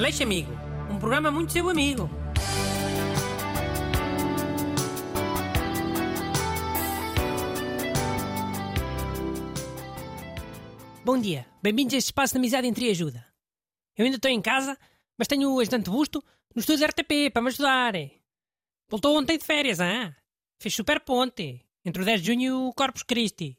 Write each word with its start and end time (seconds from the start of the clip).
Aleixo 0.00 0.22
Amigo, 0.22 0.50
um 0.90 0.98
programa 0.98 1.30
muito 1.30 1.52
seu 1.52 1.68
amigo. 1.68 2.08
Bom 11.04 11.20
dia, 11.20 11.46
bem-vindos 11.62 11.92
a 11.92 11.98
este 11.98 12.06
espaço 12.06 12.32
de 12.32 12.38
amizade 12.38 12.66
entre 12.66 12.88
ajuda. 12.88 13.26
Eu 13.94 14.06
ainda 14.06 14.16
estou 14.16 14.30
em 14.30 14.40
casa, 14.40 14.74
mas 15.18 15.28
tenho 15.28 15.54
o 15.54 15.60
ajudante 15.60 15.90
busto 15.90 16.24
no 16.54 16.60
estúdio 16.60 16.86
RTP 16.86 17.30
para 17.30 17.42
me 17.42 17.48
ajudar. 17.48 17.92
Voltou 18.88 19.18
ontem 19.18 19.36
de 19.36 19.44
férias, 19.44 19.80
ah? 19.80 20.16
Fez 20.58 20.74
super 20.74 21.00
ponte 21.00 21.62
entre 21.84 22.00
o 22.00 22.06
10 22.06 22.22
de 22.22 22.26
junho 22.26 22.40
e 22.40 22.50
o 22.50 22.72
Corpus 22.72 23.02
Christi. 23.02 23.54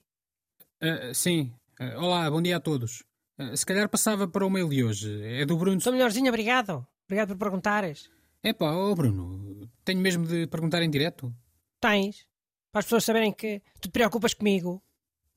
Uh, 0.81 1.13
sim. 1.13 1.53
Uh, 1.79 1.99
olá, 1.99 2.31
bom 2.31 2.41
dia 2.41 2.57
a 2.57 2.59
todos. 2.59 3.03
Uh, 3.41 3.57
se 3.57 3.65
calhar 3.65 3.89
passava 3.89 4.27
para 4.27 4.45
o 4.45 4.49
mail 4.49 4.69
de 4.69 4.83
hoje. 4.83 5.23
É 5.23 5.45
do 5.45 5.57
Bruno. 5.57 5.77
Estou 5.77 5.93
melhorzinho, 5.93 6.27
obrigado. 6.29 6.85
Obrigado 7.05 7.29
por 7.29 7.37
perguntares. 7.37 8.09
É 8.43 8.53
pá, 8.53 8.71
oh 8.71 8.95
Bruno, 8.95 9.69
tenho 9.83 9.99
mesmo 9.99 10.25
de 10.25 10.47
perguntar 10.47 10.81
em 10.81 10.89
direto? 10.89 11.33
Tens. 11.79 12.27
Para 12.71 12.79
as 12.79 12.85
pessoas 12.85 13.03
saberem 13.03 13.31
que 13.31 13.61
tu 13.79 13.89
te 13.89 13.91
preocupas 13.91 14.33
comigo. 14.33 14.81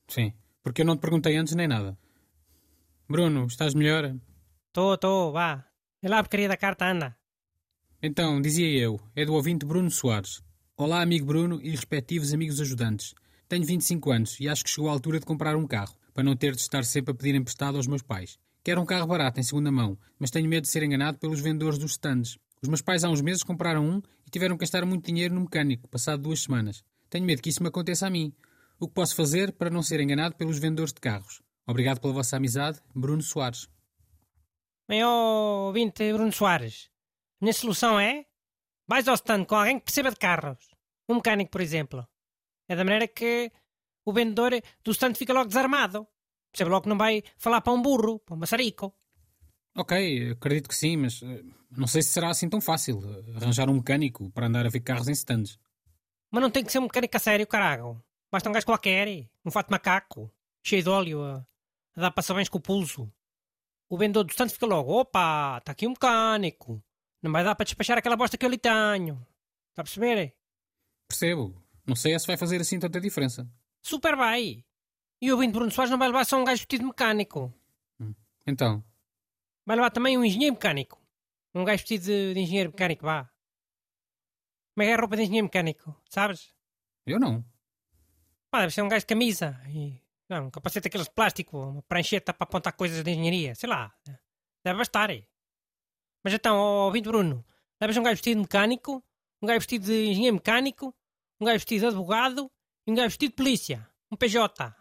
Sim, 0.08 0.32
porque 0.62 0.82
eu 0.82 0.86
não 0.86 0.96
te 0.96 1.00
perguntei 1.00 1.36
antes 1.36 1.54
nem 1.54 1.66
nada. 1.66 1.98
Bruno, 3.08 3.46
estás 3.46 3.74
melhor? 3.74 4.16
Estou, 4.68 4.94
estou, 4.94 5.32
vá. 5.32 5.66
É 6.00 6.08
lá 6.08 6.18
a 6.18 6.22
porcaria 6.22 6.48
da 6.48 6.56
carta, 6.56 6.90
anda. 6.90 7.16
Então, 8.02 8.40
dizia 8.40 8.68
eu, 8.78 9.00
é 9.16 9.24
do 9.24 9.34
ouvinte 9.34 9.66
Bruno 9.66 9.90
Soares. 9.90 10.42
Olá, 10.76 11.02
amigo 11.02 11.26
Bruno 11.26 11.60
e 11.62 11.70
respectivos 11.70 12.32
amigos 12.32 12.60
ajudantes. 12.60 13.14
Tenho 13.48 13.64
25 13.64 14.10
anos 14.10 14.40
e 14.40 14.48
acho 14.48 14.64
que 14.64 14.70
chegou 14.70 14.88
a 14.88 14.92
altura 14.92 15.20
de 15.20 15.26
comprar 15.26 15.56
um 15.56 15.66
carro, 15.66 15.96
para 16.14 16.22
não 16.22 16.36
ter 16.36 16.54
de 16.54 16.60
estar 16.60 16.84
sempre 16.84 17.12
a 17.12 17.14
pedir 17.14 17.34
emprestado 17.34 17.76
aos 17.76 17.86
meus 17.86 18.02
pais. 18.02 18.38
Quero 18.62 18.80
um 18.80 18.86
carro 18.86 19.06
barato, 19.06 19.38
em 19.38 19.42
segunda 19.42 19.70
mão, 19.70 19.98
mas 20.18 20.30
tenho 20.30 20.48
medo 20.48 20.62
de 20.62 20.70
ser 20.70 20.82
enganado 20.82 21.18
pelos 21.18 21.40
vendedores 21.40 21.78
dos 21.78 21.90
stands. 21.90 22.38
Os 22.62 22.68
meus 22.68 22.80
pais 22.80 23.04
há 23.04 23.10
uns 23.10 23.20
meses 23.20 23.42
compraram 23.42 23.84
um 23.84 24.00
e 24.26 24.30
tiveram 24.30 24.56
que 24.56 24.60
gastar 24.60 24.86
muito 24.86 25.04
dinheiro 25.04 25.34
no 25.34 25.42
mecânico, 25.42 25.86
passado 25.88 26.22
duas 26.22 26.44
semanas. 26.44 26.82
Tenho 27.10 27.26
medo 27.26 27.42
que 27.42 27.50
isso 27.50 27.62
me 27.62 27.68
aconteça 27.68 28.06
a 28.06 28.10
mim. 28.10 28.32
O 28.80 28.88
que 28.88 28.94
posso 28.94 29.14
fazer 29.14 29.52
para 29.52 29.68
não 29.68 29.82
ser 29.82 30.00
enganado 30.00 30.34
pelos 30.36 30.58
vendedores 30.58 30.94
de 30.94 31.00
carros? 31.00 31.42
Obrigado 31.66 32.00
pela 32.00 32.14
vossa 32.14 32.36
amizade, 32.36 32.80
Bruno 32.94 33.22
Soares. 33.22 33.68
Bem, 34.88 35.04
ó, 35.04 35.66
ouvinte 35.66 36.12
Bruno 36.12 36.32
Soares, 36.32 36.90
minha 37.40 37.52
solução 37.52 38.00
é 38.00 38.24
vais 38.86 39.06
ao 39.08 39.14
stand 39.14 39.44
com 39.44 39.56
alguém 39.56 39.78
que 39.78 39.84
perceba 39.84 40.10
de 40.10 40.16
carros. 40.16 40.58
Um 41.08 41.16
mecânico, 41.16 41.50
por 41.50 41.60
exemplo. 41.60 42.06
É 42.68 42.74
da 42.74 42.84
maneira 42.84 43.06
que 43.06 43.52
o 44.04 44.12
vendedor 44.12 44.52
do 44.82 44.90
stand 44.92 45.14
fica 45.14 45.32
logo 45.32 45.48
desarmado. 45.48 46.06
Percebe 46.52 46.70
logo 46.70 46.82
que 46.82 46.88
não 46.88 46.98
vai 46.98 47.22
falar 47.36 47.60
para 47.60 47.72
um 47.72 47.82
burro, 47.82 48.20
para 48.20 48.34
um 48.34 48.38
maçarico. 48.38 48.94
Ok, 49.76 50.30
acredito 50.30 50.68
que 50.68 50.74
sim, 50.74 50.96
mas 50.96 51.20
uh, 51.22 51.44
não 51.70 51.86
sei 51.86 52.00
se 52.02 52.10
será 52.10 52.30
assim 52.30 52.48
tão 52.48 52.60
fácil 52.60 52.98
uh, 52.98 53.36
arranjar 53.36 53.68
um 53.68 53.74
mecânico 53.74 54.30
para 54.30 54.46
andar 54.46 54.64
a 54.64 54.68
ver 54.68 54.80
carros 54.80 55.08
em 55.08 55.12
stands. 55.12 55.58
Mas 56.30 56.42
não 56.42 56.50
tem 56.50 56.64
que 56.64 56.70
ser 56.70 56.78
um 56.78 56.82
mecânico 56.82 57.16
a 57.16 57.20
sério, 57.20 57.46
caralho. 57.46 58.00
Basta 58.30 58.48
um 58.48 58.52
gajo 58.52 58.66
qualquer, 58.66 59.28
um 59.44 59.50
fato 59.50 59.66
de 59.66 59.72
macaco, 59.72 60.32
cheio 60.62 60.82
de 60.82 60.88
óleo, 60.88 61.22
a, 61.22 61.46
a 61.96 62.00
dar 62.00 62.10
passabens 62.12 62.48
com 62.48 62.58
o 62.58 62.60
pulso. 62.60 63.12
O 63.88 63.98
vendedor 63.98 64.24
do 64.24 64.30
stand 64.30 64.48
fica 64.48 64.66
logo, 64.66 64.92
opa, 64.92 65.58
está 65.58 65.72
aqui 65.72 65.86
um 65.86 65.90
mecânico. 65.90 66.82
Não 67.22 67.32
vai 67.32 67.42
dar 67.42 67.54
para 67.54 67.64
despachar 67.64 67.98
aquela 67.98 68.16
bosta 68.16 68.36
que 68.36 68.44
eu 68.44 68.50
lhe 68.50 68.58
tenho. 68.58 69.26
Está 69.70 69.82
a 69.82 69.84
perceber? 69.84 70.36
Percebo. 71.08 71.54
Não 71.86 71.96
sei 71.96 72.18
se 72.18 72.26
vai 72.26 72.36
fazer 72.36 72.60
assim 72.60 72.78
tanta 72.78 73.00
diferença. 73.00 73.48
Super 73.84 74.16
vai. 74.16 74.64
E 75.20 75.30
o 75.30 75.34
ouvinte 75.34 75.52
Bruno 75.52 75.70
Soares 75.70 75.90
não 75.90 75.98
vai 75.98 76.08
levar 76.08 76.24
só 76.24 76.40
um 76.40 76.44
gajo 76.44 76.60
vestido 76.60 76.80
de 76.80 76.86
mecânico. 76.86 77.52
Hum. 78.00 78.14
Então? 78.46 78.82
Vai 79.66 79.76
levar 79.76 79.90
também 79.90 80.16
um 80.16 80.24
engenheiro 80.24 80.54
mecânico. 80.54 80.98
Um 81.54 81.64
gajo 81.64 81.82
vestido 81.82 82.06
de, 82.06 82.34
de 82.34 82.40
engenheiro 82.40 82.70
mecânico, 82.70 83.04
vá. 83.04 83.30
Como 84.74 84.82
é 84.82 84.86
que 84.86 84.90
é 84.90 84.94
a 84.94 84.98
roupa 84.98 85.16
de 85.16 85.22
engenheiro 85.22 85.44
mecânico? 85.44 85.94
Sabes? 86.08 86.54
Eu 87.06 87.20
não. 87.20 87.44
Pá, 88.50 88.60
deve 88.60 88.72
ser 88.72 88.80
um 88.80 88.88
gajo 88.88 89.00
de 89.00 89.06
camisa 89.06 89.60
e 89.68 90.00
não, 90.30 90.46
um 90.46 90.50
capacete 90.50 90.88
aqueles 90.88 91.06
de 91.06 91.12
plástico, 91.12 91.58
uma 91.58 91.82
prancheta 91.82 92.32
para 92.32 92.44
apontar 92.44 92.72
coisas 92.72 93.04
de 93.04 93.10
engenharia, 93.10 93.54
sei 93.54 93.68
lá. 93.68 93.94
Deve 94.64 94.78
bastar. 94.78 95.10
Mas 96.22 96.32
então, 96.32 96.56
ó, 96.56 96.86
ouvinte 96.86 97.06
Bruno, 97.06 97.44
levas 97.78 97.96
um 97.98 98.02
gajo 98.02 98.14
vestido 98.14 98.36
de 98.36 98.42
mecânico, 98.42 99.04
um 99.42 99.46
gajo 99.46 99.60
vestido 99.60 99.84
de 99.84 100.06
engenheiro 100.06 100.36
mecânico, 100.36 100.94
um 101.38 101.44
gajo 101.44 101.58
vestido 101.58 101.80
de 101.80 101.86
advogado 101.86 102.50
e 102.86 102.92
um 102.92 102.94
gajo 102.94 103.08
vestido 103.08 103.30
de 103.30 103.36
polícia. 103.36 103.88
Um 104.10 104.16
PJ. 104.16 104.74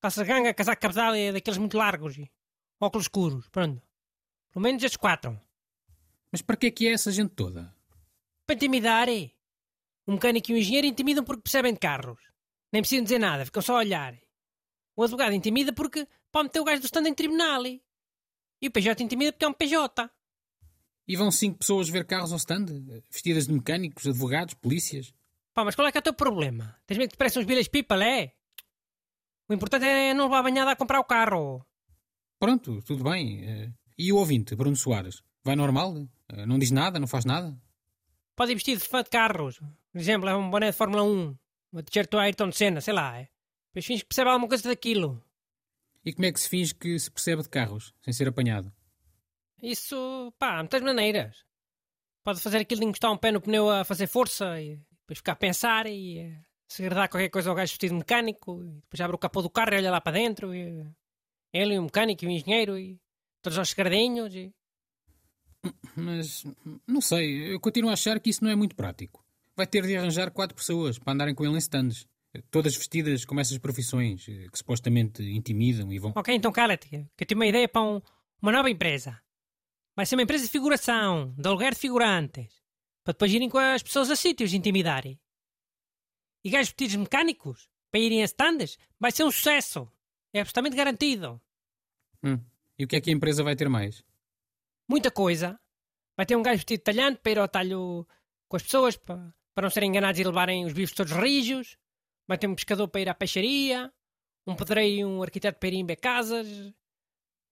Calça 0.00 0.22
de 0.22 0.28
ganga, 0.28 0.54
casaco 0.54 0.80
cabedal 0.80 1.16
e 1.16 1.32
daqueles 1.32 1.58
muito 1.58 1.76
largos 1.76 2.16
e 2.16 2.30
óculos 2.80 3.04
escuros. 3.04 3.48
Pronto. 3.48 3.82
Pelo 4.52 4.62
menos 4.62 4.82
estes 4.82 4.96
quatro. 4.96 5.40
Mas 6.30 6.42
para 6.42 6.56
que 6.56 6.66
é 6.66 6.70
que 6.70 6.86
é 6.88 6.92
essa 6.92 7.10
gente 7.10 7.34
toda? 7.34 7.74
Para 8.46 8.56
intimidar, 8.56 9.08
é. 9.08 9.30
O 10.06 10.12
mecânico 10.12 10.50
e 10.50 10.54
o 10.54 10.58
engenheiro 10.58 10.86
intimidam 10.86 11.24
porque 11.24 11.42
percebem 11.42 11.72
de 11.72 11.78
carros. 11.78 12.18
Nem 12.72 12.82
precisam 12.82 13.04
dizer 13.04 13.18
nada, 13.18 13.44
ficam 13.44 13.62
só 13.62 13.74
a 13.74 13.78
olhar. 13.78 14.16
O 14.96 15.02
advogado 15.02 15.32
intimida 15.32 15.72
porque 15.72 16.06
pode 16.30 16.44
meter 16.48 16.60
o 16.60 16.64
gajo 16.64 16.80
do 16.80 16.86
stand 16.86 17.08
em 17.08 17.14
tribunal. 17.14 17.64
E 17.64 18.66
o 18.66 18.70
PJ 18.70 19.02
intimida 19.02 19.32
porque 19.32 19.44
é 19.44 19.48
um 19.48 19.52
PJ. 19.52 20.10
E 21.06 21.16
vão 21.16 21.30
cinco 21.30 21.58
pessoas 21.58 21.88
ver 21.88 22.04
carros 22.04 22.32
ao 22.32 22.38
stand? 22.38 22.66
Vestidas 23.10 23.46
de 23.46 23.52
mecânicos, 23.52 24.06
advogados, 24.06 24.54
polícias? 24.54 25.14
Pá, 25.58 25.64
mas 25.64 25.74
qual 25.74 25.88
é 25.88 25.90
que 25.90 25.98
é 25.98 26.00
o 26.00 26.02
teu 26.02 26.14
problema? 26.14 26.78
Tens 26.86 26.98
medo 26.98 27.08
que 27.08 27.16
te 27.16 27.18
pareçam 27.18 27.42
uns 27.42 27.46
bilhas 27.46 27.66
people, 27.66 28.00
é? 28.00 28.32
O 29.48 29.52
importante 29.52 29.84
é 29.84 30.14
não 30.14 30.26
levar 30.26 30.38
a 30.38 30.42
banhada 30.44 30.70
a 30.70 30.76
comprar 30.76 31.00
o 31.00 31.04
carro. 31.04 31.66
Pronto, 32.38 32.80
tudo 32.82 33.02
bem. 33.02 33.74
E 33.98 34.12
o 34.12 34.18
ouvinte, 34.18 34.54
Bruno 34.54 34.76
Soares? 34.76 35.20
Vai 35.42 35.56
normal? 35.56 36.06
Não 36.46 36.60
diz 36.60 36.70
nada? 36.70 37.00
Não 37.00 37.08
faz 37.08 37.24
nada? 37.24 37.60
Pode 38.36 38.52
ir 38.52 38.54
vestido 38.54 38.80
de 38.80 38.86
fã 38.86 39.02
de 39.02 39.10
carros. 39.10 39.58
Por 39.90 39.98
exemplo, 39.98 40.28
é 40.28 40.36
um 40.36 40.48
boné 40.48 40.70
de 40.70 40.76
Fórmula 40.76 41.02
1. 41.02 41.36
Uma 41.72 41.82
t-shirt 41.82 42.08
do 42.08 42.20
Ayrton 42.20 42.52
Senna, 42.52 42.80
sei 42.80 42.94
lá. 42.94 43.18
É. 43.18 43.28
Depois 43.70 43.84
finge 43.84 44.02
que 44.02 44.08
percebe 44.10 44.30
alguma 44.30 44.46
coisa 44.46 44.68
daquilo. 44.68 45.20
E 46.04 46.12
como 46.12 46.26
é 46.26 46.30
que 46.32 46.38
se 46.38 46.48
finge 46.48 46.72
que 46.72 46.96
se 47.00 47.10
percebe 47.10 47.42
de 47.42 47.48
carros, 47.48 47.92
sem 48.00 48.12
ser 48.12 48.28
apanhado? 48.28 48.72
Isso, 49.60 50.32
pá, 50.38 50.52
há 50.52 50.58
muitas 50.58 50.82
maneiras. 50.82 51.44
Pode 52.22 52.40
fazer 52.40 52.58
aquilo 52.58 52.82
de 52.82 52.86
encostar 52.86 53.10
um 53.10 53.16
pé 53.16 53.32
no 53.32 53.40
pneu 53.40 53.68
a 53.68 53.84
fazer 53.84 54.06
força 54.06 54.60
e 54.60 54.78
depois 55.08 55.18
ficar 55.18 55.32
a 55.32 55.36
pensar 55.36 55.86
e 55.86 56.20
uh, 56.20 56.44
segredar 56.68 57.08
qualquer 57.08 57.30
coisa 57.30 57.48
ao 57.48 57.56
gajo 57.56 57.72
vestido 57.72 57.92
de 57.92 57.98
mecânico 57.98 58.62
e 58.62 58.74
depois 58.82 59.00
abre 59.00 59.16
o 59.16 59.18
capô 59.18 59.40
do 59.40 59.48
carro 59.48 59.72
e 59.72 59.78
olha 59.78 59.90
lá 59.90 60.00
para 60.02 60.18
dentro 60.18 60.54
e 60.54 60.82
uh, 60.82 60.94
ele 61.52 61.74
e 61.74 61.78
o 61.78 61.82
mecânico 61.82 62.24
e 62.24 62.28
o 62.28 62.30
engenheiro 62.30 62.78
e 62.78 63.00
todos 63.40 63.58
aos 63.58 63.70
segredinhos 63.70 64.34
e... 64.34 64.52
Mas, 65.96 66.44
não 66.86 67.00
sei, 67.00 67.54
eu 67.54 67.58
continuo 67.58 67.90
a 67.90 67.94
achar 67.94 68.20
que 68.20 68.30
isso 68.30 68.44
não 68.44 68.50
é 68.50 68.54
muito 68.54 68.76
prático. 68.76 69.24
Vai 69.56 69.66
ter 69.66 69.84
de 69.84 69.96
arranjar 69.96 70.30
quatro 70.30 70.54
pessoas 70.54 70.98
para 70.98 71.12
andarem 71.12 71.34
com 71.34 71.44
ele 71.44 71.54
em 71.54 71.58
stands. 71.58 72.06
Todas 72.50 72.76
vestidas 72.76 73.24
como 73.24 73.40
essas 73.40 73.58
profissões 73.58 74.28
eh, 74.28 74.46
que 74.52 74.58
supostamente 74.58 75.22
intimidam 75.22 75.90
e 75.90 75.98
vão. 75.98 76.12
Ok, 76.14 76.32
então 76.32 76.52
cala-te, 76.52 76.88
que 76.88 76.96
eu 76.96 77.26
tenho 77.26 77.40
uma 77.40 77.46
ideia 77.46 77.68
para 77.68 77.82
um, 77.82 78.00
uma 78.40 78.52
nova 78.52 78.70
empresa. 78.70 79.20
Vai 79.96 80.06
ser 80.06 80.14
uma 80.14 80.22
empresa 80.22 80.44
de 80.44 80.50
figuração, 80.50 81.34
de 81.36 81.48
aluguer 81.48 81.74
de 81.74 81.80
figurantes, 81.80 82.62
para 83.08 83.14
depois 83.14 83.32
irem 83.32 83.48
com 83.48 83.56
as 83.56 83.82
pessoas 83.82 84.10
a 84.10 84.16
sítios 84.16 84.52
intimidarem. 84.52 85.18
E 86.44 86.50
gajos 86.50 86.68
vestidos 86.68 86.96
mecânicos, 86.96 87.66
para 87.90 88.00
irem 88.00 88.20
a 88.20 88.26
stands, 88.26 88.78
vai 89.00 89.10
ser 89.10 89.24
um 89.24 89.30
sucesso. 89.30 89.90
É 90.30 90.40
absolutamente 90.40 90.76
garantido. 90.76 91.40
Hum. 92.22 92.38
E 92.78 92.84
o 92.84 92.86
que 92.86 92.96
é 92.96 93.00
que 93.00 93.08
a 93.08 93.12
empresa 93.14 93.42
vai 93.42 93.56
ter 93.56 93.66
mais? 93.66 94.04
Muita 94.86 95.10
coisa. 95.10 95.58
Vai 96.18 96.26
ter 96.26 96.36
um 96.36 96.42
gajo 96.42 96.58
vestido 96.58 96.82
talhante 96.82 97.20
para 97.22 97.32
ir 97.32 97.38
ao 97.38 97.48
talho 97.48 98.06
com 98.46 98.56
as 98.58 98.62
pessoas, 98.62 98.94
para, 98.98 99.34
para 99.54 99.62
não 99.62 99.70
serem 99.70 99.88
enganados 99.88 100.20
e 100.20 100.24
levarem 100.24 100.66
os 100.66 100.74
bifes 100.74 100.94
todos 100.94 101.14
rijos. 101.14 101.78
Vai 102.26 102.36
ter 102.36 102.46
um 102.46 102.54
pescador 102.54 102.88
para 102.88 103.00
ir 103.00 103.08
à 103.08 103.14
peixaria, 103.14 103.90
um 104.46 104.54
pedreiro 104.54 105.00
e 105.00 105.04
um 105.06 105.22
arquiteto 105.22 105.58
para 105.58 105.70
ir 105.70 105.82
ver 105.82 105.96
casas. 105.96 106.46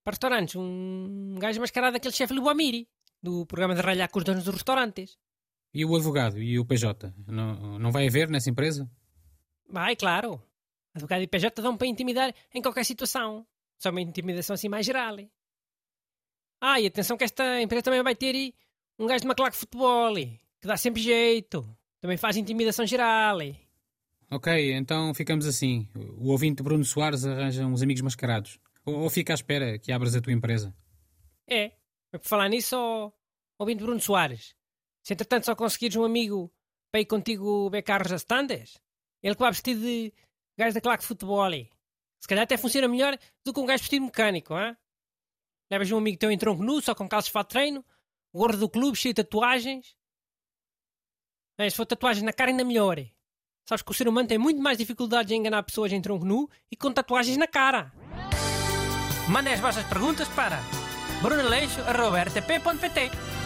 Para 0.04 0.12
restaurantes, 0.12 0.54
um 0.54 1.34
gajo 1.38 1.62
mascarado 1.62 1.94
daquele 1.94 2.12
chefe 2.14 2.34
Lubamiri, 2.34 2.86
do 3.22 3.46
programa 3.46 3.74
de 3.74 3.80
ralhar 3.80 4.10
com 4.10 4.18
os 4.18 4.24
donos 4.26 4.44
dos 4.44 4.54
restaurantes. 4.54 5.16
E 5.76 5.84
o 5.84 5.94
advogado 5.94 6.40
e 6.42 6.58
o 6.58 6.64
PJ? 6.64 7.12
Não, 7.26 7.78
não 7.78 7.92
vai 7.92 8.08
haver 8.08 8.30
nessa 8.30 8.48
empresa? 8.48 8.90
Vai, 9.68 9.94
claro. 9.94 10.42
Advogado 10.94 11.20
e 11.20 11.26
PJ 11.26 11.60
dão 11.60 11.76
para 11.76 11.86
intimidar 11.86 12.34
em 12.54 12.62
qualquer 12.62 12.82
situação. 12.82 13.46
Só 13.76 13.90
uma 13.90 14.00
intimidação 14.00 14.54
assim 14.54 14.70
mais 14.70 14.86
geral. 14.86 15.18
Ah, 16.62 16.80
e 16.80 16.86
atenção 16.86 17.18
que 17.18 17.24
esta 17.24 17.60
empresa 17.60 17.82
também 17.82 18.02
vai 18.02 18.14
ter 18.14 18.54
um 18.98 19.06
gajo 19.06 19.20
de 19.20 19.26
uma 19.26 19.34
claque 19.34 19.52
de 19.52 19.58
futebol, 19.58 20.14
que 20.14 20.66
dá 20.66 20.78
sempre 20.78 21.02
jeito. 21.02 21.68
Também 22.00 22.16
faz 22.16 22.38
intimidação 22.38 22.86
geral. 22.86 23.36
Ok, 24.30 24.72
então 24.72 25.12
ficamos 25.12 25.44
assim. 25.44 25.86
O 26.16 26.30
ouvinte 26.30 26.62
Bruno 26.62 26.86
Soares 26.86 27.26
arranja 27.26 27.66
uns 27.66 27.82
amigos 27.82 28.00
mascarados. 28.00 28.58
Ou, 28.82 29.00
ou 29.00 29.10
fica 29.10 29.34
à 29.34 29.36
espera 29.36 29.78
que 29.78 29.92
abras 29.92 30.16
a 30.16 30.22
tua 30.22 30.32
empresa. 30.32 30.74
É. 31.46 31.72
Por 32.12 32.22
falar 32.22 32.48
nisso, 32.48 32.74
ó, 32.78 33.12
ouvinte 33.58 33.82
Bruno 33.82 34.00
Soares, 34.00 34.56
se 35.06 35.12
entretanto 35.12 35.46
só 35.46 35.54
conseguires 35.54 35.94
um 35.94 36.02
amigo 36.02 36.52
para 36.90 37.00
ir 37.00 37.06
contigo 37.06 37.70
ver 37.70 37.82
carros 37.82 38.10
a 38.10 38.16
standes, 38.16 38.76
ele 39.22 39.36
que 39.36 39.40
vai 39.40 39.52
vestir 39.52 39.78
de 39.78 40.12
gajo 40.58 40.74
da 40.74 40.80
claque 40.80 41.02
de 41.02 41.06
futebol. 41.06 41.48
Se 42.18 42.26
calhar 42.26 42.42
até 42.42 42.56
funciona 42.56 42.88
melhor 42.88 43.16
do 43.44 43.54
que 43.54 43.60
um 43.60 43.66
gajo 43.66 43.84
vestido 43.84 44.04
mecânico, 44.04 44.58
hein? 44.58 44.76
Levas 45.70 45.92
um 45.92 45.98
amigo 45.98 46.18
teu 46.18 46.28
em 46.28 46.36
tronco 46.36 46.60
nu, 46.60 46.82
só 46.82 46.92
com 46.92 47.08
calços 47.08 47.32
de 47.32 47.44
treino, 47.44 47.84
gorro 48.34 48.56
do 48.56 48.68
clube 48.68 48.98
cheio 48.98 49.14
de 49.14 49.22
tatuagens. 49.22 49.94
É, 51.56 51.70
se 51.70 51.76
for 51.76 51.86
tatuagens 51.86 52.24
na 52.24 52.32
cara, 52.32 52.50
ainda 52.50 52.64
melhor. 52.64 52.98
Sabes 53.64 53.82
que 53.82 53.90
o 53.92 53.94
ser 53.94 54.08
humano 54.08 54.26
tem 54.26 54.38
muito 54.38 54.60
mais 54.60 54.76
dificuldades 54.76 55.30
em 55.30 55.36
enganar 55.36 55.62
pessoas 55.62 55.92
em 55.92 56.02
tronco 56.02 56.24
nu 56.24 56.50
e 56.68 56.76
com 56.76 56.92
tatuagens 56.92 57.36
na 57.36 57.46
cara. 57.46 57.92
Mandem 59.28 59.54
as 59.54 59.60
vossas 59.60 59.84
perguntas 59.84 60.26
para 60.30 60.60
brunaleixo.rtp.pt 61.22 63.45